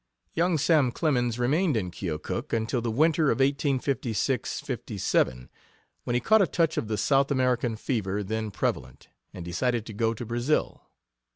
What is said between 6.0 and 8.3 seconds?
when he caught a touch of the South American fever